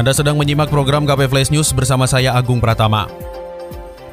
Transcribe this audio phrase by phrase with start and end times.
[0.00, 3.04] Anda sedang menyimak program KP Flash News bersama saya Agung Pratama.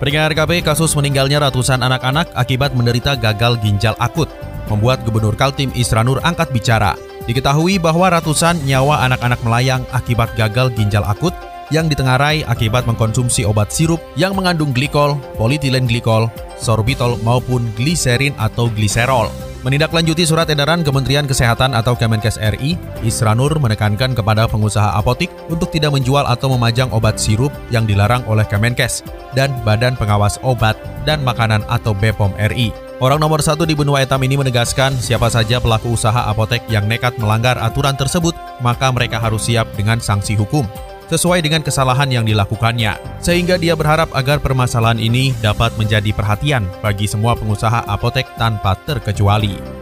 [0.03, 4.27] Pendengar KP, kasus meninggalnya ratusan anak-anak akibat menderita gagal ginjal akut,
[4.67, 6.99] membuat Gubernur Kaltim Isranur angkat bicara.
[7.23, 11.31] Diketahui bahwa ratusan nyawa anak-anak melayang akibat gagal ginjal akut
[11.71, 16.27] yang ditengarai akibat mengkonsumsi obat sirup yang mengandung glikol, politilen glikol,
[16.59, 19.31] sorbitol maupun gliserin atau gliserol.
[19.66, 25.98] Menindaklanjuti surat edaran Kementerian Kesehatan atau Kemenkes RI, Isranur menekankan kepada pengusaha apotik untuk tidak
[25.98, 29.01] menjual atau memajang obat sirup yang dilarang oleh Kemenkes
[29.34, 30.77] dan Badan Pengawas Obat
[31.09, 32.70] dan Makanan atau BPOM RI.
[33.01, 37.17] Orang nomor satu di benua etam ini menegaskan siapa saja pelaku usaha apotek yang nekat
[37.17, 40.70] melanggar aturan tersebut, maka mereka harus siap dengan sanksi hukum
[41.08, 43.20] sesuai dengan kesalahan yang dilakukannya.
[43.24, 49.78] Sehingga dia berharap agar permasalahan ini dapat menjadi perhatian bagi semua pengusaha apotek tanpa terkecuali.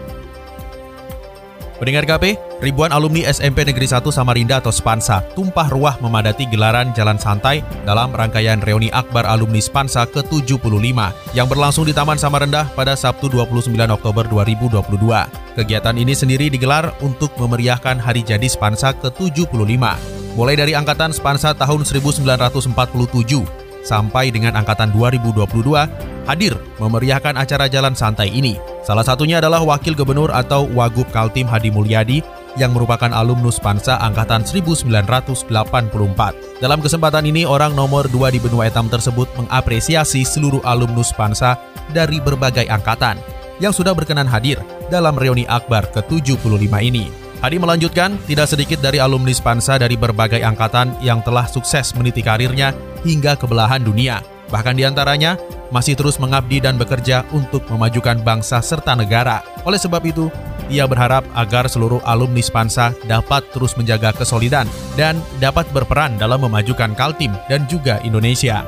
[1.75, 7.19] Pendengar KP, ribuan alumni SMP Negeri 1 Samarinda atau Spansa tumpah ruah memadati gelaran Jalan
[7.19, 10.71] Santai dalam rangkaian reuni akbar alumni Spansa ke-75
[11.35, 14.87] yang berlangsung di Taman Samarinda pada Sabtu 29 Oktober 2022.
[15.59, 21.87] Kegiatan ini sendiri digelar untuk memeriahkan hari jadi Spansa ke-75 mulai dari angkatan Spansa tahun
[21.87, 22.75] 1947
[23.85, 25.47] sampai dengan angkatan 2022
[26.27, 28.59] hadir memeriahkan acara jalan santai ini.
[28.83, 32.19] Salah satunya adalah Wakil Gubernur atau Wagub Kaltim Hadi Mulyadi
[32.59, 35.47] yang merupakan alumnus Spansa angkatan 1984.
[36.63, 41.59] Dalam kesempatan ini, orang nomor dua di benua etam tersebut mengapresiasi seluruh alumnus Spansa
[41.91, 43.19] dari berbagai angkatan
[43.59, 44.59] yang sudah berkenan hadir
[44.91, 47.24] dalam reuni akbar ke-75 ini.
[47.43, 52.71] Hadi melanjutkan, tidak sedikit dari alumni Spansa dari berbagai angkatan yang telah sukses meniti karirnya
[53.03, 54.23] hingga ke belahan dunia.
[54.47, 55.35] Bahkan di antaranya
[55.73, 59.41] masih terus mengabdi dan bekerja untuk memajukan bangsa serta negara.
[59.65, 60.29] Oleh sebab itu,
[60.71, 64.65] ia berharap agar seluruh alumni Spansa dapat terus menjaga kesolidan
[64.95, 68.65] dan dapat berperan dalam memajukan Kaltim dan juga Indonesia.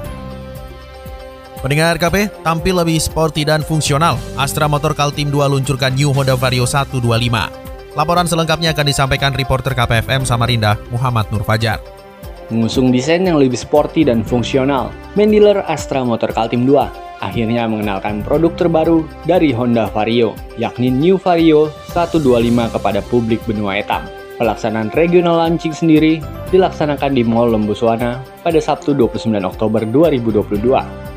[1.58, 6.70] Pendengar KP, tampil lebih sporty dan fungsional, Astra Motor Kaltim 2 luncurkan New Honda Vario
[6.70, 7.67] 125.
[7.98, 11.82] Laporan selengkapnya akan disampaikan reporter KPFM Samarinda, Muhammad Nur Fajar.
[12.54, 16.78] Mengusung desain yang lebih sporty dan fungsional, dealer Astra Motor Kaltim 2
[17.26, 24.06] akhirnya mengenalkan produk terbaru dari Honda Vario, yakni New Vario 125 kepada publik benua etam.
[24.38, 26.22] Pelaksanaan regional launching sendiri
[26.54, 30.54] dilaksanakan di Mall Lembuswana pada Sabtu 29 Oktober 2022.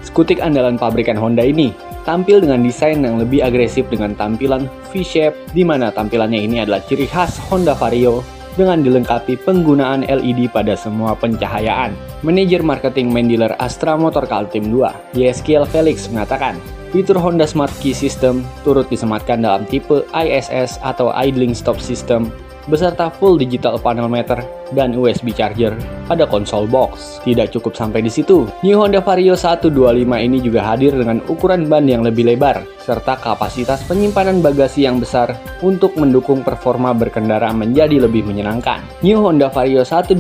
[0.01, 5.63] Skutik andalan pabrikan Honda ini tampil dengan desain yang lebih agresif dengan tampilan V-shape di
[5.63, 8.25] mana tampilannya ini adalah ciri khas Honda Vario
[8.59, 11.95] dengan dilengkapi penggunaan LED pada semua pencahayaan.
[12.27, 16.59] Manajer marketing main dealer Astra Motor Kaltim 2, YSKL Felix mengatakan,
[16.91, 22.29] fitur Honda Smart Key System turut disematkan dalam tipe ISS atau Idling Stop System
[22.71, 24.39] beserta full digital panel meter
[24.71, 25.75] dan USB charger
[26.07, 27.19] pada konsol box.
[27.27, 29.75] Tidak cukup sampai di situ, New Honda Vario 125
[30.07, 35.35] ini juga hadir dengan ukuran ban yang lebih lebar serta kapasitas penyimpanan bagasi yang besar
[35.61, 38.81] untuk mendukung performa berkendara menjadi lebih menyenangkan.
[39.03, 40.17] New Honda Vario 125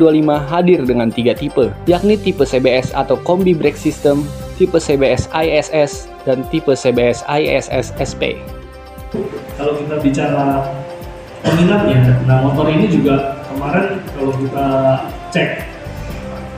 [0.50, 4.26] hadir dengan tiga tipe, yakni tipe CBS atau Kombi Brake System,
[4.60, 8.36] tipe CBS ISS, dan tipe CBS ISS SP.
[9.58, 10.62] Kalau kita bicara
[11.44, 12.20] peminatnya.
[12.24, 14.66] Nah motor ini juga kemarin kalau kita
[15.30, 15.48] cek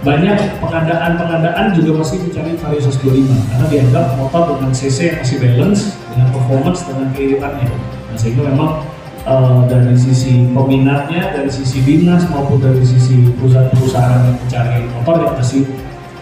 [0.03, 3.22] banyak pengadaan-pengadaan juga masih mencari Vario 125
[3.54, 7.71] karena dianggap motor dengan CC yang masih balance dengan performance dengan keiritannya.
[8.10, 8.82] Nah sehingga memang
[9.31, 15.34] uh, dari sisi peminatnya, dari sisi dinas maupun dari sisi perusahaan-perusahaan yang mencari motor yang
[15.39, 15.62] masih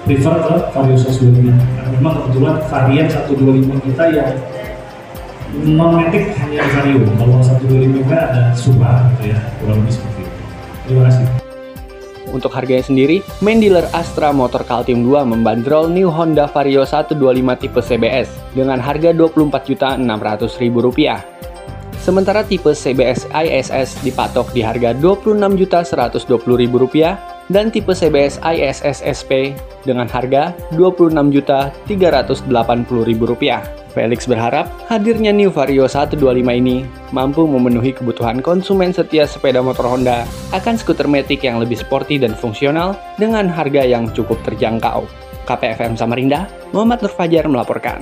[0.04, 4.30] prefer ke Vario 125 karena memang kebetulan varian 125 kita yang
[5.58, 10.22] non metik hanya vario kalau satu dua lima ada super gitu ya kurang lebih seperti
[10.22, 10.38] itu.
[10.86, 11.26] Terima kasih.
[12.30, 17.18] Untuk harganya sendiri, main dealer Astra Motor Kaltim 2 membandrol New Honda Vario 125
[17.58, 21.18] tipe CBS dengan harga Rp24.600.000.
[21.98, 30.54] Sementara tipe CBS ISS dipatok di harga Rp26.120.000 dan tipe CBS ISS SP dengan harga
[30.72, 32.46] Rp26.380.000.
[33.90, 36.14] Felix berharap hadirnya New Vario 125
[36.46, 40.22] ini mampu memenuhi kebutuhan konsumen setia sepeda motor Honda
[40.54, 45.10] akan skuter Matic yang lebih sporty dan fungsional dengan harga yang cukup terjangkau.
[45.50, 47.98] KPFM Samarinda, Muhammad Nur Fajar melaporkan.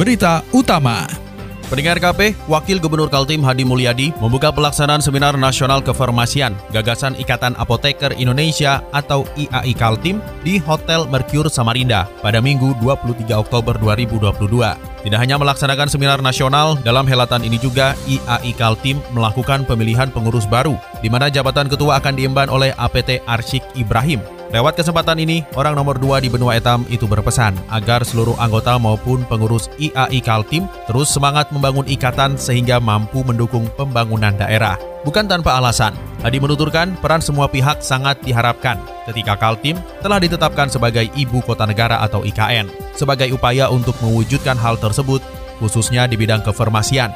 [0.00, 1.21] Berita Utama
[1.68, 8.16] Pendengar KP, Wakil Gubernur Kaltim Hadi Mulyadi membuka pelaksanaan Seminar Nasional Kefarmasian Gagasan Ikatan Apoteker
[8.16, 15.02] Indonesia atau IAI Kaltim di Hotel Mercure Samarinda pada Minggu 23 Oktober 2022.
[15.02, 20.78] Tidak hanya melaksanakan seminar nasional, dalam helatan ini juga IAI Kaltim melakukan pemilihan pengurus baru,
[21.02, 24.22] di mana jabatan ketua akan diemban oleh APT Arsyik Ibrahim
[24.52, 29.24] Lewat kesempatan ini, orang nomor dua di benua etam itu berpesan agar seluruh anggota maupun
[29.24, 34.76] pengurus IAI Kaltim terus semangat membangun ikatan sehingga mampu mendukung pembangunan daerah.
[35.08, 38.78] Bukan tanpa alasan, Hadi menuturkan peran semua pihak sangat diharapkan
[39.10, 42.70] ketika Kaltim telah ditetapkan sebagai Ibu Kota Negara atau IKN.
[42.94, 45.18] Sebagai upaya untuk mewujudkan hal tersebut,
[45.58, 47.10] khususnya di bidang kefarmasian,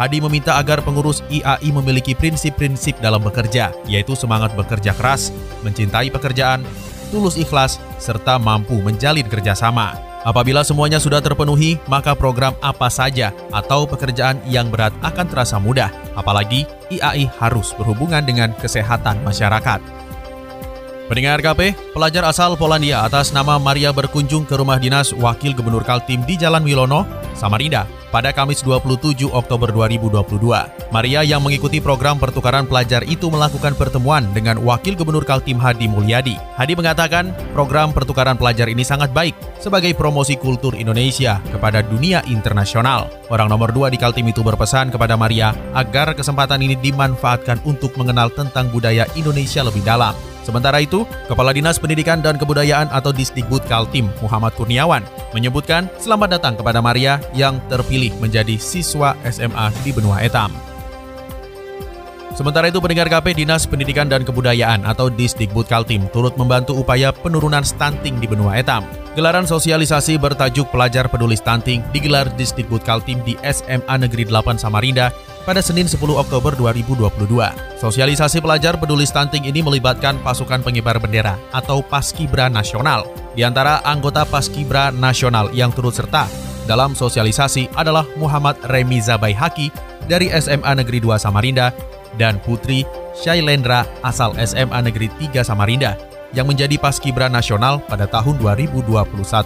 [0.00, 5.28] Hadi meminta agar pengurus IAI memiliki prinsip-prinsip dalam bekerja, yaitu semangat bekerja keras,
[5.60, 6.64] mencintai pekerjaan,
[7.12, 9.92] tulus ikhlas, serta mampu menjalin kerjasama.
[10.22, 15.90] Apabila semuanya sudah terpenuhi, maka program apa saja atau pekerjaan yang berat akan terasa mudah,
[16.14, 16.64] apalagi
[16.94, 19.82] IAI harus berhubungan dengan kesehatan masyarakat.
[21.10, 26.24] Pendengar KP, pelajar asal Polandia atas nama Maria berkunjung ke rumah dinas Wakil Gubernur Kaltim
[26.24, 27.04] di Jalan Wilono,
[27.36, 30.92] Samarinda, pada Kamis 27 Oktober 2022.
[30.92, 36.36] Maria yang mengikuti program pertukaran pelajar itu melakukan pertemuan dengan Wakil Gubernur Kaltim Hadi Mulyadi.
[36.60, 43.08] Hadi mengatakan program pertukaran pelajar ini sangat baik sebagai promosi kultur Indonesia kepada dunia internasional.
[43.32, 48.28] Orang nomor dua di Kaltim itu berpesan kepada Maria agar kesempatan ini dimanfaatkan untuk mengenal
[48.28, 50.12] tentang budaya Indonesia lebih dalam.
[50.42, 56.54] Sementara itu, Kepala Dinas Pendidikan dan Kebudayaan atau Disdikbud Kaltim, Muhammad Kurniawan, menyebutkan selamat datang
[56.58, 60.50] kepada Maria yang terpilih menjadi siswa SMA di Benua Etam.
[62.32, 67.60] Sementara itu pendengar KP Dinas Pendidikan dan Kebudayaan atau Disdikbud Kaltim turut membantu upaya penurunan
[67.60, 68.88] stunting di Benua Etam.
[69.12, 75.12] Gelaran sosialisasi bertajuk Pelajar Peduli Stunting digelar Disdikbud Kaltim di SMA Negeri 8 Samarinda
[75.42, 77.26] pada Senin 10 Oktober 2022.
[77.78, 83.06] Sosialisasi pelajar peduli stunting ini melibatkan pasukan pengibar bendera atau Paskibra Nasional.
[83.34, 86.30] Di antara anggota Paskibra Nasional yang turut serta
[86.64, 89.74] dalam sosialisasi adalah Muhammad Remiza Baihaki
[90.06, 91.74] dari SMA Negeri 2 Samarinda
[92.20, 92.86] dan Putri
[93.18, 95.98] Shailendra asal SMA Negeri 3 Samarinda
[96.32, 98.88] yang menjadi Paskibra Nasional pada tahun 2021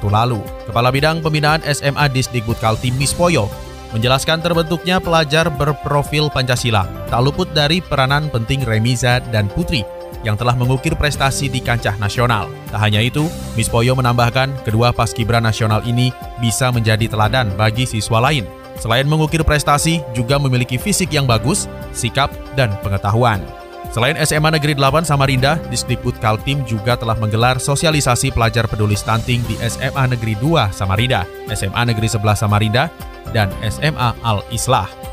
[0.06, 0.38] lalu.
[0.70, 3.50] Kepala Bidang Pembinaan SMA Disdikbud Kaltim Mispoyo
[3.94, 9.86] menjelaskan terbentuknya pelajar berprofil Pancasila, tak luput dari peranan penting Remiza dan Putri
[10.26, 12.50] yang telah mengukir prestasi di kancah nasional.
[12.74, 16.10] Tak hanya itu, Miss Poyo menambahkan kedua paskibra nasional ini
[16.42, 18.42] bisa menjadi teladan bagi siswa lain.
[18.76, 21.64] Selain mengukir prestasi, juga memiliki fisik yang bagus,
[21.96, 22.28] sikap,
[22.58, 23.40] dan pengetahuan.
[23.94, 29.56] Selain SMA Negeri 8 Samarinda, Disdikbud Kaltim juga telah menggelar sosialisasi pelajar peduli stunting di
[29.64, 31.24] SMA Negeri 2 Samarinda,
[31.56, 32.92] SMA Negeri 11 Samarinda,
[33.34, 35.05] dan SMA Al-Islah.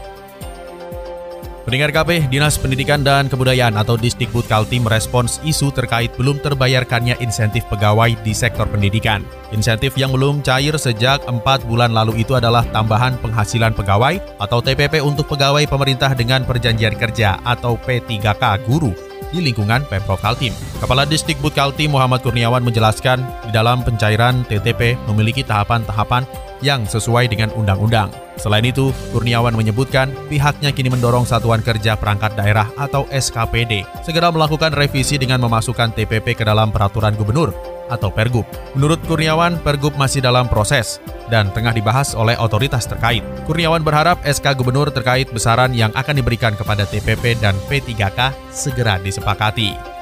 [1.64, 7.64] Pendengar KP, Dinas Pendidikan dan Kebudayaan atau Disdikbud Kaltim merespons isu terkait belum terbayarkannya insentif
[7.72, 9.24] pegawai di sektor pendidikan.
[9.56, 15.00] Insentif yang belum cair sejak 4 bulan lalu itu adalah tambahan penghasilan pegawai atau TPP
[15.00, 18.92] untuk pegawai pemerintah dengan perjanjian kerja atau P3K guru
[19.32, 20.52] di lingkungan Pemprov Kaltim.
[20.84, 26.28] Kepala Disdikbud Kaltim Muhammad Kurniawan menjelaskan di dalam pencairan TTP memiliki tahapan-tahapan
[26.60, 28.12] yang sesuai dengan undang-undang.
[28.38, 34.74] Selain itu, Kurniawan menyebutkan pihaknya kini mendorong Satuan Kerja Perangkat Daerah atau SKPD segera melakukan
[34.74, 37.54] revisi dengan memasukkan TPP ke dalam peraturan gubernur
[37.94, 38.48] atau Pergub.
[38.74, 40.98] Menurut Kurniawan, Pergub masih dalam proses
[41.30, 43.22] dan tengah dibahas oleh otoritas terkait.
[43.46, 49.94] Kurniawan berharap SK Gubernur terkait besaran yang akan diberikan kepada TPP dan P3K segera disepakati.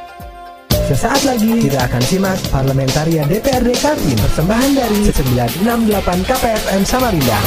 [0.91, 7.39] Sesaat lagi kita akan simak Parlementaria DPRD Kaltim persembahan dari 968 KPFM Samarinda.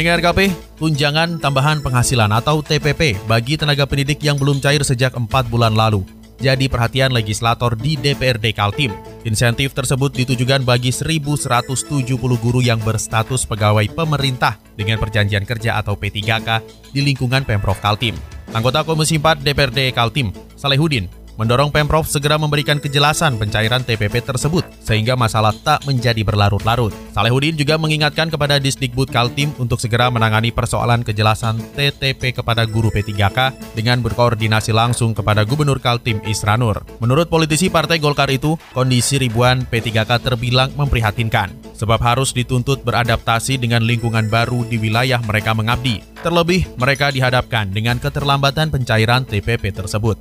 [0.00, 5.28] Pendengar KP, tunjangan tambahan penghasilan atau TPP bagi tenaga pendidik yang belum cair sejak 4
[5.52, 6.08] bulan lalu
[6.40, 8.96] jadi perhatian legislator di DPRD Kaltim.
[9.28, 16.64] Insentif tersebut ditujukan bagi 1.170 guru yang berstatus pegawai pemerintah dengan perjanjian kerja atau P3K
[16.96, 18.16] di lingkungan Pemprov Kaltim.
[18.56, 25.16] Anggota Komisi 4 DPRD Kaltim, Salehudin, mendorong Pemprov segera memberikan kejelasan pencairan TPP tersebut sehingga
[25.16, 26.92] masalah tak menjadi berlarut-larut.
[27.16, 33.56] Salehudin juga mengingatkan kepada Disdikbud Kaltim untuk segera menangani persoalan kejelasan TTP kepada guru P3K
[33.72, 36.84] dengan berkoordinasi langsung kepada Gubernur Kaltim Isranur.
[37.00, 43.80] Menurut politisi Partai Golkar itu, kondisi ribuan P3K terbilang memprihatinkan sebab harus dituntut beradaptasi dengan
[43.80, 46.04] lingkungan baru di wilayah mereka mengabdi.
[46.20, 50.20] Terlebih, mereka dihadapkan dengan keterlambatan pencairan TPP tersebut.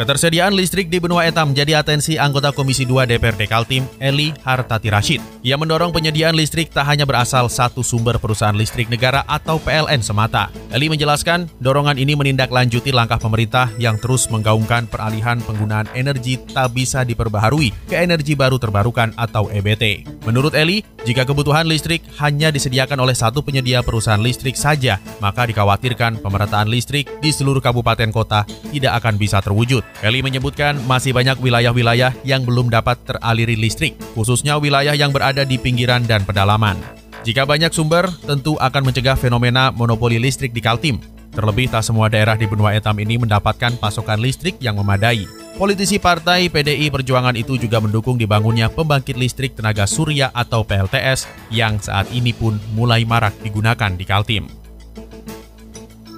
[0.00, 5.20] Ketersediaan listrik di benua Etam menjadi atensi anggota Komisi 2 DPRD Kaltim, Eli Hartati Rashid.
[5.44, 10.48] Ia mendorong penyediaan listrik tak hanya berasal satu sumber perusahaan listrik negara atau PLN semata.
[10.72, 17.04] Eli menjelaskan, dorongan ini menindaklanjuti langkah pemerintah yang terus menggaungkan peralihan penggunaan energi tak bisa
[17.04, 20.08] diperbaharui ke energi baru terbarukan atau EBT.
[20.24, 26.24] Menurut Eli, jika kebutuhan listrik hanya disediakan oleh satu penyedia perusahaan listrik saja, maka dikhawatirkan
[26.24, 29.89] pemerataan listrik di seluruh kabupaten kota tidak akan bisa terwujud.
[30.00, 35.60] Eli menyebutkan masih banyak wilayah-wilayah yang belum dapat teraliri listrik, khususnya wilayah yang berada di
[35.60, 36.80] pinggiran dan pedalaman.
[37.20, 40.96] Jika banyak sumber, tentu akan mencegah fenomena monopoli listrik di Kaltim.
[41.30, 45.28] Terlebih tak semua daerah di benua etam ini mendapatkan pasokan listrik yang memadai.
[45.60, 51.76] Politisi partai PDI Perjuangan itu juga mendukung dibangunnya pembangkit listrik tenaga surya atau PLTS yang
[51.76, 54.59] saat ini pun mulai marak digunakan di Kaltim.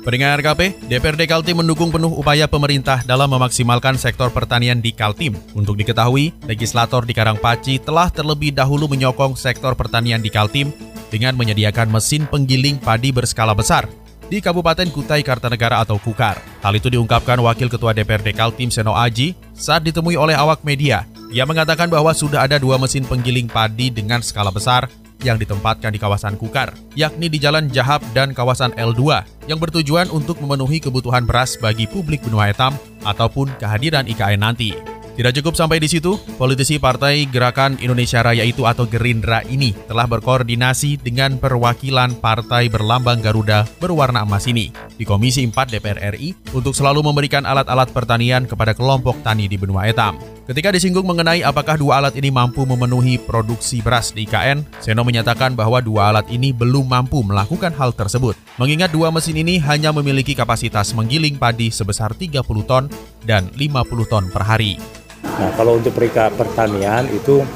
[0.02, 5.38] Pendengar KP, DPRD Kaltim mendukung penuh upaya pemerintah dalam memaksimalkan sektor pertanian di Kaltim.
[5.54, 10.74] Untuk diketahui, legislator di Karangpaci telah terlebih dahulu menyokong sektor pertanian di Kaltim
[11.06, 13.86] dengan menyediakan mesin penggiling padi berskala besar
[14.26, 16.34] di Kabupaten Kutai Kartanegara atau Kukar.
[16.66, 21.06] Hal itu diungkapkan Wakil Ketua DPRD Kaltim Seno Aji saat ditemui oleh awak media.
[21.30, 24.90] Ia mengatakan bahwa sudah ada dua mesin penggiling padi dengan skala besar
[25.22, 30.38] yang ditempatkan di kawasan Kukar, yakni di Jalan Jahab dan kawasan L2, yang bertujuan untuk
[30.42, 34.92] memenuhi kebutuhan beras bagi publik benua etam ataupun kehadiran IKN nanti.
[35.12, 40.08] Tidak cukup sampai di situ, politisi Partai Gerakan Indonesia Raya itu atau Gerindra ini telah
[40.08, 46.72] berkoordinasi dengan perwakilan Partai Berlambang Garuda berwarna emas ini di Komisi 4 DPR RI untuk
[46.72, 50.16] selalu memberikan alat-alat pertanian kepada kelompok tani di benua etam.
[50.42, 55.54] Ketika disinggung mengenai apakah dua alat ini mampu memenuhi produksi beras di IKN, Seno menyatakan
[55.54, 58.34] bahwa dua alat ini belum mampu melakukan hal tersebut.
[58.58, 62.90] Mengingat dua mesin ini hanya memiliki kapasitas menggiling padi sebesar 30 ton
[63.22, 64.82] dan 50 ton per hari.
[65.22, 67.46] Nah, kalau untuk perika pertanian itu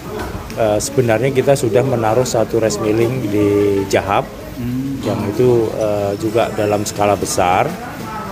[0.54, 3.48] eh, sebenarnya kita sudah menaruh satu rice milling di
[3.90, 4.22] Jahab
[4.62, 5.02] hmm.
[5.02, 7.66] yang itu eh, juga dalam skala besar.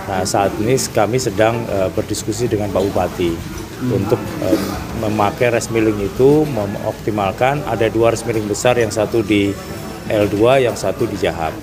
[0.07, 4.61] Nah, saat ini kami sedang eh, berdiskusi dengan Pak Bupati untuk um,
[5.05, 9.53] memakai rice milling itu mengoptimalkan ada dua rice milling besar yang satu di
[10.09, 11.53] L2 yang satu di Jahab.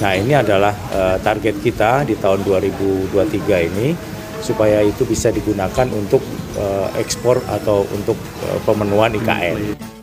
[0.00, 3.92] Nah ini adalah uh, target kita di tahun 2023 ini
[4.40, 6.24] supaya itu bisa digunakan untuk
[6.56, 8.16] uh, ekspor atau untuk
[8.48, 9.99] uh, pemenuhan IKN.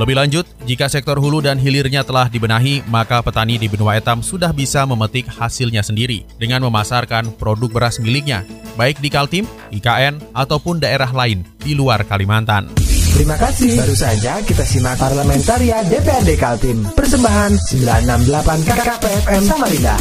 [0.00, 4.48] Lebih lanjut, jika sektor hulu dan hilirnya telah dibenahi, maka petani di benua etam sudah
[4.48, 8.48] bisa memetik hasilnya sendiri dengan memasarkan produk beras miliknya,
[8.80, 12.72] baik di Kaltim, IKN, ataupun daerah lain di luar Kalimantan.
[13.12, 13.76] Terima kasih.
[13.76, 16.80] Baru saja kita simak Parlamentaria DPRD Kaltim.
[16.96, 19.94] Persembahan 968 KKPFM Samarinda.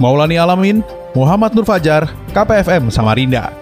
[0.00, 0.80] Maulani Alamin,
[1.12, 3.61] Muhammad Nur Fajar, KPFM Samarinda